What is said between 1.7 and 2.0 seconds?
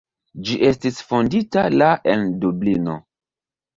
la